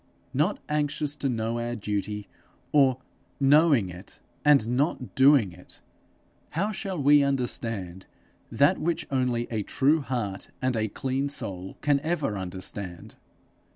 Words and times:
Not 0.33 0.57
anxious 0.67 1.15
to 1.17 1.29
know 1.29 1.59
our 1.59 1.75
duty, 1.75 2.27
or 2.71 2.97
knowing 3.39 3.89
it 3.89 4.19
and 4.43 4.69
not 4.69 5.13
doing 5.13 5.51
it, 5.51 5.79
how 6.49 6.71
shall 6.71 6.97
we 6.97 7.21
understand 7.21 8.07
that 8.51 8.79
which 8.79 9.05
only 9.11 9.45
a 9.51 9.61
true 9.61 10.01
heart 10.01 10.49
and 10.59 10.75
a 10.75 10.87
clean 10.87 11.29
soul 11.29 11.77
can 11.81 11.99
ever 11.99 12.35
understand? 12.35 13.13